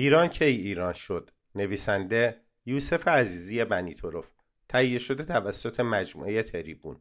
[0.00, 4.30] ایران کی ایران شد؟ نویسنده یوسف عزیزی بنی طرف.
[4.68, 7.00] تهیه شده توسط مجموعه تریبون.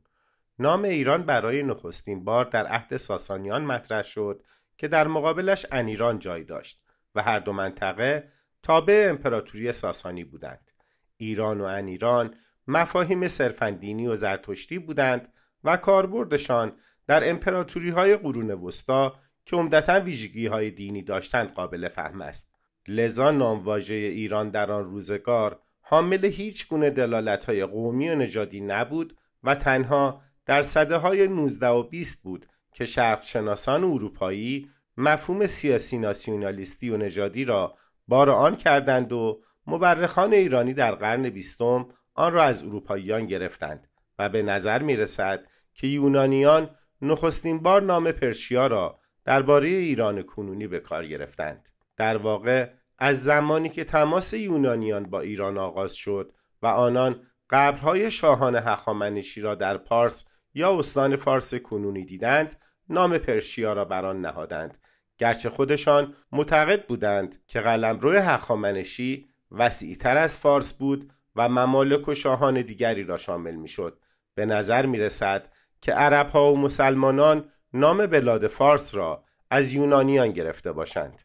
[0.60, 4.44] نام ایران برای نخستین بار در عهد ساسانیان مطرح شد
[4.78, 6.82] که در مقابلش انیران جای داشت
[7.16, 8.28] و هر دو منطقه
[8.64, 10.72] تابع امپراتوری ساسانی بودند.
[11.18, 12.36] ایران و انیران
[12.68, 15.34] مفاهیم صرفا دینی و زرتشتی بودند
[15.64, 16.74] و کاربردشان
[17.08, 22.57] در امپراتوری های قرون وسطا که عمدتا ویژگی های دینی داشتند قابل فهم است.
[22.88, 29.18] لذا نامواژه ایران در آن روزگار حامل هیچ گونه دلالت های قومی و نژادی نبود
[29.44, 35.98] و تنها در صده های 19 و 20 بود که شرق شناسان اروپایی مفهوم سیاسی
[35.98, 37.76] ناسیونالیستی و نژادی را
[38.08, 43.88] بار آن کردند و مورخان ایرانی در قرن بیستم آن را از اروپاییان گرفتند
[44.20, 46.70] و به نظر می رسد که یونانیان
[47.02, 51.70] نخستین بار نام پرشیا را درباره ایران کنونی به کار گرفتند.
[51.98, 58.56] در واقع از زمانی که تماس یونانیان با ایران آغاز شد و آنان قبرهای شاهان
[58.56, 62.56] هخامنشی را در پارس یا استان فارس کنونی دیدند
[62.90, 64.78] نام پرشیا را بر آن نهادند.
[65.18, 72.62] گرچه خودشان معتقد بودند که قلمرو هخامنشی وسیعتر از فارس بود و ممالک و شاهان
[72.62, 74.00] دیگری را شامل می‌شد.
[74.36, 75.52] به نظر می رسد
[75.82, 81.22] که عرب ها و مسلمانان نام بلاد فارس را از یونانیان گرفته باشند.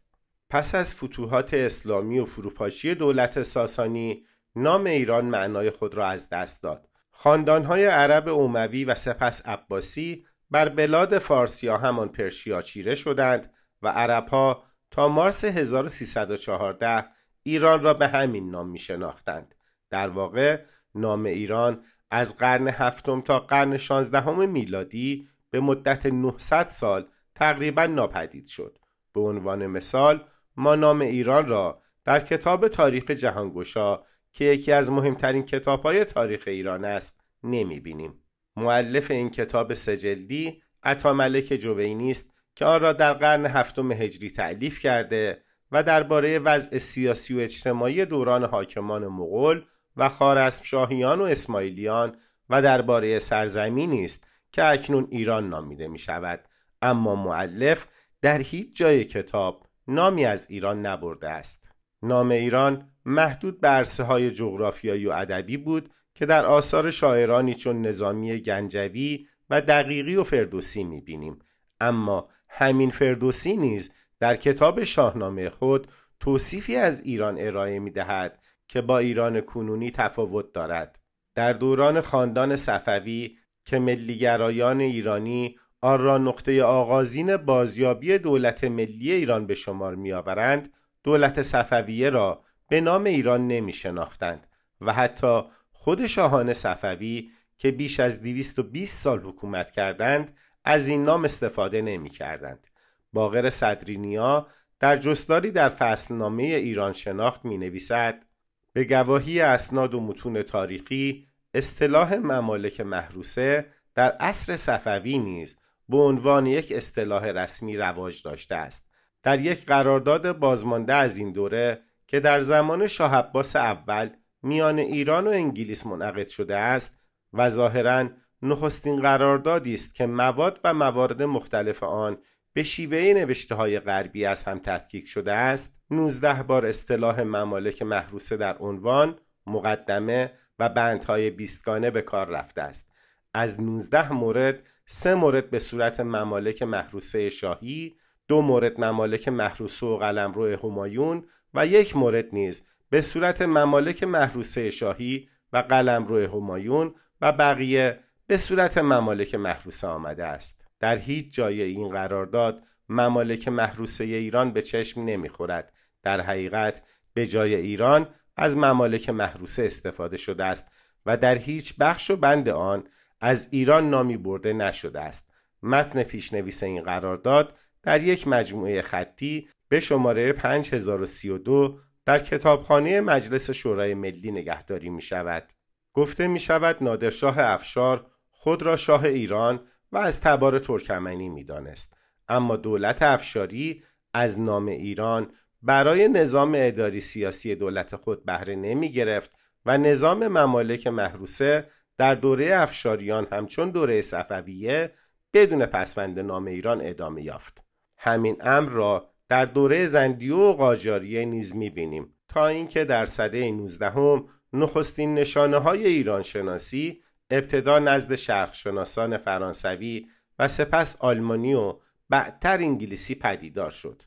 [0.53, 4.25] پس از فتوحات اسلامی و فروپاشی دولت ساسانی
[4.57, 10.69] نام ایران معنای خود را از دست داد خاندانهای عرب اوموی و سپس عباسی بر
[10.69, 17.05] بلاد فارس یا همان پرشیا چیره شدند و عربها تا مارس 1314
[17.43, 19.55] ایران را به همین نام می شناختند.
[19.91, 20.61] در واقع
[20.95, 28.47] نام ایران از قرن هفتم تا قرن شانزدهم میلادی به مدت 900 سال تقریبا ناپدید
[28.47, 28.79] شد.
[29.13, 30.25] به عنوان مثال
[30.57, 34.01] ما نام ایران را در کتاب تاریخ جهانگشا
[34.33, 38.25] که یکی از مهمترین کتابهای تاریخ ایران است نمی بینیم.
[38.57, 44.31] معلف این کتاب سجلدی عطا ملک جوینی است که آن را در قرن هفتم هجری
[44.31, 49.65] تعلیف کرده و درباره وضع سیاسی و اجتماعی دوران حاکمان مغول
[49.97, 52.17] و خارسب شاهیان و اسماعیلیان
[52.51, 56.45] و درباره سرزمینی است که اکنون ایران نامیده می شود
[56.83, 57.87] اما معلف
[58.23, 61.71] در هیچ جای کتاب نامی از ایران نبرده است.
[62.03, 68.41] نام ایران محدود به های جغرافیایی و ادبی بود که در آثار شاعرانی چون نظامی
[68.41, 71.39] گنجوی و دقیقی و فردوسی می‌بینیم.
[71.81, 75.87] اما همین فردوسی نیز در کتاب شاهنامه خود
[76.21, 81.01] توصیفی از ایران ارائه می دهد که با ایران کنونی تفاوت دارد.
[81.35, 89.47] در دوران خاندان صفوی که ملیگرایان ایرانی آن را نقطه آغازین بازیابی دولت ملی ایران
[89.47, 90.73] به شمار میآورند
[91.05, 94.47] دولت صفویه را به نام ایران نمی شناختند
[94.81, 101.25] و حتی خود شاهان صفوی که بیش از 220 سال حکومت کردند از این نام
[101.25, 102.67] استفاده نمی کردند.
[103.13, 104.47] باقر صدرینیا
[104.81, 108.25] در جستاری در فصلنامه ایران شناخت می نویسد
[108.73, 115.57] به گواهی اسناد و متون تاریخی اصطلاح ممالک محروسه در عصر صفوی نیز
[115.89, 118.89] به عنوان یک اصطلاح رسمی رواج داشته است.
[119.23, 124.11] در یک قرارداد بازمانده از این دوره که در زمان شاه عباس اول
[124.43, 126.99] میان ایران و انگلیس منعقد شده است
[127.33, 128.09] و ظاهرا
[128.43, 132.19] نخستین قراردادی است که مواد و موارد مختلف آن
[132.53, 138.37] به شیوه نوشته های غربی از هم تفکیک شده است 19 بار اصطلاح ممالک محروسه
[138.37, 142.92] در عنوان مقدمه و بندهای بیستگانه به کار رفته است.
[143.35, 147.95] از 19 مورد سه مورد به صورت ممالک محروسه شاهی
[148.29, 154.71] دو مورد ممالک محروسه و قلمرو همایون و یک مورد نیز به صورت ممالک محروسه
[154.71, 160.67] شاهی و قلمرو همایون و بقیه به صورت ممالک محروسه آمده است.
[160.81, 165.73] در هیچ جای این قرارداد ممالک محروسه ایران به چشم نمی‌خورد.
[166.03, 166.83] در حقیقت
[167.15, 170.69] به جای ایران از ممالک محروسه استفاده شده است
[171.07, 172.85] و در هیچ بخش و بند آن
[173.25, 175.29] از ایران نامی برده نشده است
[175.63, 183.95] متن پیشنویس این قرارداد در یک مجموعه خطی به شماره 5032 در کتابخانه مجلس شورای
[183.95, 185.53] ملی نگهداری می شود.
[185.93, 189.61] گفته می شود نادرشاه افشار خود را شاه ایران
[189.93, 191.95] و از تبار ترکمنی می دانست.
[192.29, 193.83] اما دولت افشاری
[194.15, 195.31] از نام ایران
[195.63, 199.37] برای نظام اداری سیاسی دولت خود بهره نمی گرفت
[199.67, 201.67] و نظام ممالک محروسه
[202.03, 204.93] در دوره افشاریان همچون دوره صفویه
[205.35, 207.65] بدون پسوند نام ایران ادامه یافت
[207.97, 213.91] همین امر را در دوره زندیو و قاجاریه نیز می‌بینیم تا اینکه در سده 19
[213.91, 220.07] هم نخستین نشانه های ایران شناسی ابتدا نزد شرقشناسان فرانسوی
[220.39, 221.75] و سپس آلمانی و
[222.09, 224.03] بعدتر انگلیسی پدیدار شد.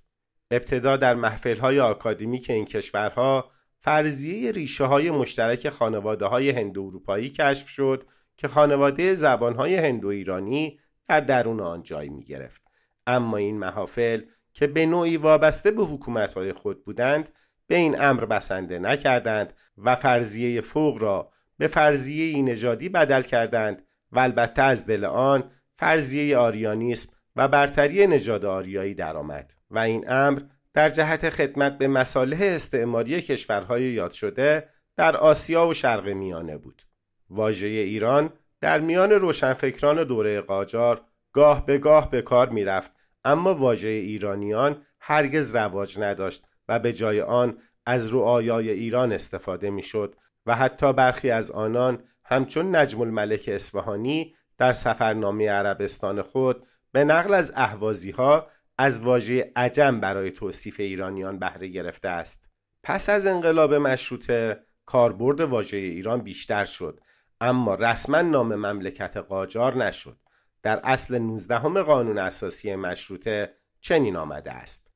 [0.51, 7.30] ابتدا در محفل های آکادمیک این کشورها فرضیه ریشه های مشترک خانواده های هندو اروپایی
[7.30, 8.04] کشف شد
[8.38, 12.63] که خانواده زبان های هندو ایرانی در درون آن جای می گرفت.
[13.07, 14.22] اما این محافل
[14.54, 17.30] که به نوعی وابسته به حکومت های خود بودند
[17.68, 23.81] به این امر بسنده نکردند و فرضیه فوق را به فرضیه نژادی بدل کردند
[24.12, 30.42] و البته از دل آن فرضیه آریانیسم و برتری نژاد آریایی درآمد و این امر
[30.75, 36.81] در جهت خدمت به مصالح استعماری کشورهای یاد شده در آسیا و شرق میانه بود.
[37.30, 41.01] واژه ایران در میان روشنفکران دوره قاجار
[41.33, 42.92] گاه به گاه به کار می‌رفت
[43.25, 50.16] اما واژه ایرانیان هرگز رواج نداشت و به جای آن از رعایای ایران استفاده می‌شد
[50.45, 57.33] و حتی برخی از آنان همچون نجم الملک اصفهانی در سفرنامه عربستان خود به نقل
[57.33, 62.50] از احوازی ها از واژه عجم برای توصیف ایرانیان بهره گرفته است.
[62.83, 67.00] پس از انقلاب مشروطه کاربرد واژه ایران بیشتر شد
[67.42, 70.18] اما رسما نام مملکت قاجار نشد.
[70.63, 74.92] در اصل 19 قانون اساسی مشروطه چنین آمده است.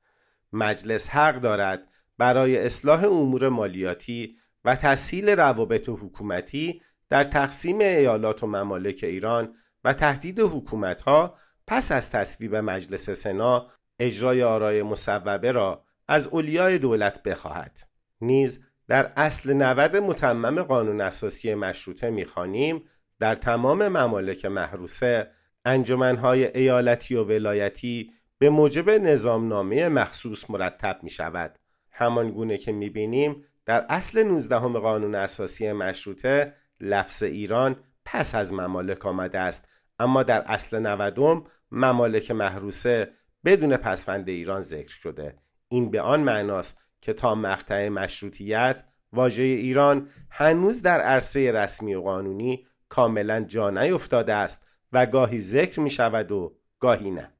[0.54, 1.88] مجلس حق دارد
[2.18, 4.36] برای اصلاح امور مالیاتی
[4.66, 11.36] و تسهیل روابط حکومتی در تقسیم ایالات و ممالک ایران و تهدید حکومتها
[11.70, 13.68] پس از تصویب مجلس سنا
[14.00, 17.80] اجرای آرای مصوبه را از اولیای دولت بخواهد.
[18.22, 22.84] نیز در اصل 90 متمم قانون اساسی مشروطه می‌خوانیم
[23.20, 25.32] در تمام ممالک محروسه
[25.66, 31.60] انجمنهای ایالتی و ولایتی به موجب نظامنامه مخصوص مرتب می شود
[31.92, 37.76] همان گونه که می بینیم در اصل 19 قانون اساسی مشروطه لفظ ایران
[38.06, 39.68] پس از ممالک آمده است
[40.00, 43.14] اما در اصل 90 ممالک محروسه
[43.46, 45.38] بدون پسفند ایران ذکر شده.
[45.68, 52.02] این به آن معناست که تا مقطع مشروطیت واژه ایران هنوز در عرصه رسمی و
[52.02, 57.34] قانونی کاملا جا نیفتاده است و گاهی ذکر می شود و گاهی نه.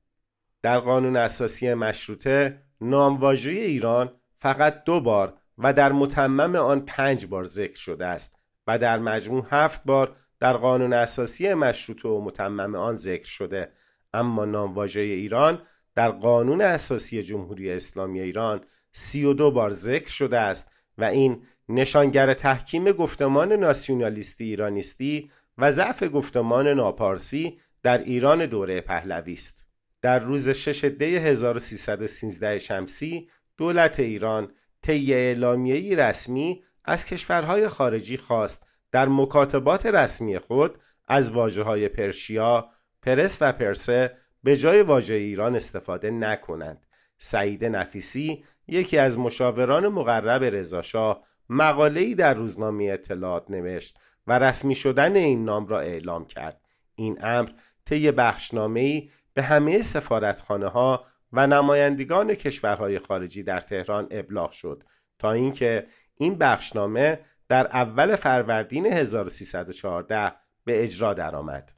[0.62, 7.44] در قانون اساسی مشروطه نامواژه ایران فقط دو بار و در متمم آن پنج بار
[7.44, 12.96] ذکر شده است و در مجموع هفت بار در قانون اساسی مشروطه و متمم آن
[12.96, 13.72] ذکر شده.
[14.14, 15.62] اما نامواژه ایران
[15.96, 21.44] در قانون اساسی جمهوری اسلامی ایران سی و دو بار ذکر شده است و این
[21.70, 29.66] نشانگر تحکیم گفتمان ناسیونالیستی ایرانیستی و ضعف گفتمان ناپارسی در ایران دوره پهلوی است.
[30.02, 34.52] در روز 6 دی 1313 شمسی دولت ایران
[34.82, 42.70] طی اعلامیه‌ای رسمی از کشورهای خارجی خواست در مکاتبات رسمی خود از واجه های پرشیا،
[43.02, 46.88] پرس و پرسه به جای واژه ایران استفاده نکنند.
[47.18, 53.98] سعید نفیسی یکی از مشاوران مقرب رضاشاه مقاله‌ای در روزنامه اطلاعات نوشت
[54.28, 56.62] و رسمی شدن این نام را اعلام کرد.
[56.96, 57.50] این امر
[57.86, 61.04] طی بخشنامه‌ای به همه سفارتخانه ها
[61.34, 64.84] و نمایندگان کشورهای خارجی در تهران ابلاغ شد
[65.20, 65.86] تا اینکه
[66.18, 67.20] این بخشنامه
[67.50, 70.34] در اول فروردین 1314
[70.66, 71.72] به اجرا درآمد.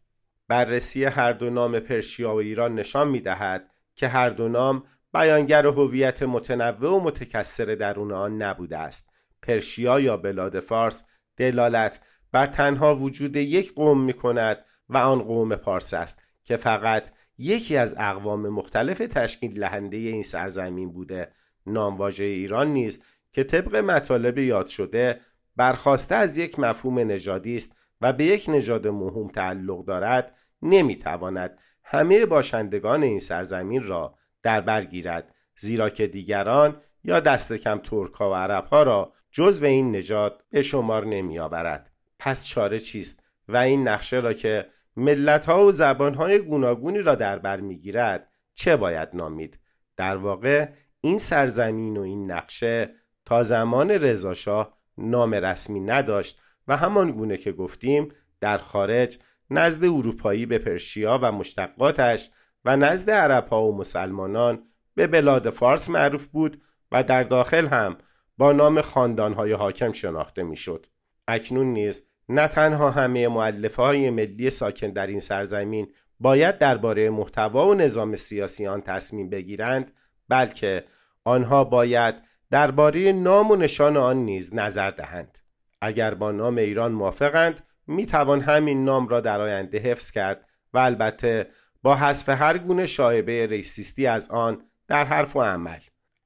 [0.47, 5.67] بررسی هر دو نام پرشیا و ایران نشان می دهد که هر دو نام بیانگر
[5.67, 9.09] هویت متنوع و متکثر درون آن نبوده است.
[9.41, 11.03] پرشیا یا بلاد فارس
[11.37, 12.01] دلالت
[12.31, 17.77] بر تنها وجود یک قوم می کند و آن قوم پارس است که فقط یکی
[17.77, 21.31] از اقوام مختلف تشکیل دهنده این سرزمین بوده
[21.65, 25.19] نامواژه ایران نیز که طبق مطالب یاد شده
[25.55, 32.25] برخواسته از یک مفهوم نژادی است و به یک نژاد مهم تعلق دارد نمی‌تواند همه
[32.25, 38.33] باشندگان این سرزمین را در بر گیرد زیرا که دیگران یا دست کم ترک و
[38.33, 41.91] عرب ها را جز این نژاد به شمار نمی آورد.
[42.19, 47.15] پس چاره چیست و این نقشه را که ملت ها و زبان های گوناگونی را
[47.15, 49.59] در بر می‌گیرد چه باید نامید
[49.97, 50.69] در واقع
[51.01, 57.51] این سرزمین و این نقشه تا زمان رضاشاه نام رسمی نداشت و همان گونه که
[57.51, 59.19] گفتیم در خارج
[59.49, 62.29] نزد اروپایی به پرشیا و مشتقاتش
[62.65, 64.63] و نزد عرب ها و مسلمانان
[64.95, 67.97] به بلاد فارس معروف بود و در داخل هم
[68.37, 70.85] با نام خاندان های حاکم شناخته می‌شد.
[71.27, 75.87] اکنون نیز نه تنها همه معلفه های ملی ساکن در این سرزمین
[76.19, 79.91] باید درباره محتوا و نظام سیاسی آن تصمیم بگیرند
[80.29, 80.83] بلکه
[81.23, 82.15] آنها باید
[82.51, 85.37] درباره نام و نشان آن نیز نظر دهند.
[85.81, 90.77] اگر با نام ایران موافقند می توان همین نام را در آینده حفظ کرد و
[90.77, 91.47] البته
[91.83, 95.79] با حذف هر گونه شایبه ریسیستی از آن در حرف و عمل.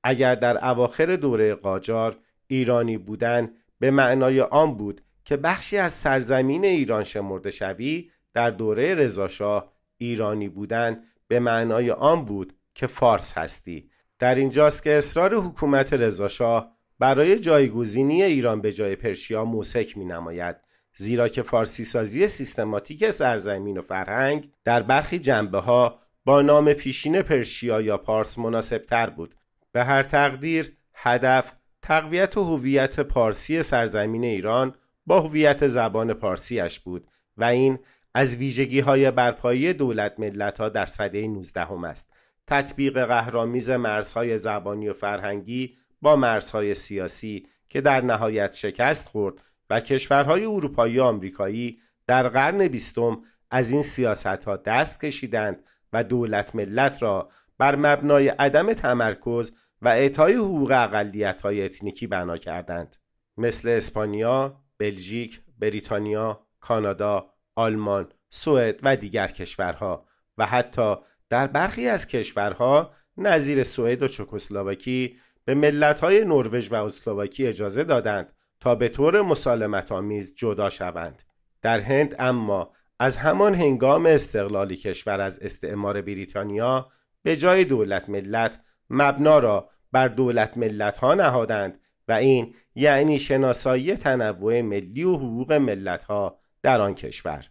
[0.03, 2.17] اگر در اواخر دوره قاجار
[2.48, 8.96] ایرانی بودن به معنای آن بود که بخشی از سرزمین ایران شمرده شوی در دوره
[8.96, 13.89] رضاشاه ایرانی بودن به معنای آن بود که فارس هستی.
[14.19, 20.55] در اینجاست که اصرار حکومت رضاشاه برای جایگزینی ایران به جای پرشیا موسک می نماید
[20.95, 27.22] زیرا که فارسی سازی سیستماتیک سرزمین و فرهنگ در برخی جنبه ها با نام پیشین
[27.22, 29.36] پرشیا یا پارس مناسب تر بود.
[29.72, 37.07] به هر تقدیر هدف تقویت هویت پارسی سرزمین ایران با هویت زبان پارسیش بود
[37.38, 37.79] و این
[38.13, 42.10] از ویژگی های برپایی دولت ملت ها در سده 19 هم است.
[42.48, 49.36] تطبیق قهرامیز مرزهای زبانی و فرهنگی با مرزهای سیاسی که در نهایت شکست خورد
[49.70, 53.22] و کشورهای اروپایی و آمریکایی در قرن بیستم
[53.52, 59.88] از این سیاست ها دست کشیدند و دولت ملت را بر مبنای عدم تمرکز و
[59.88, 62.96] اعطای حقوق اقلیت های اتنیکی بنا کردند.
[63.38, 70.06] مثل اسپانیا، بلژیک، بریتانیا، کانادا، آلمان، سوئد و دیگر کشورها
[70.38, 70.96] و حتی
[71.36, 75.15] در برخی از کشورها نظیر سوئد و چکسلواکی
[75.46, 81.24] به ملت‌های نروژ و اسلواکی اجازه دادند تا به طور مسالمت آمیز جدا شوند.
[81.62, 86.89] در هند اما از همان هنگام استقلال کشور از استعمار بریتانیا
[87.24, 93.96] به جای دولت ملت مبنا را بر دولت ملت ها نهادند و این یعنی شناسایی
[93.96, 97.46] تنوع ملی و حقوق ملت ها در آن کشور.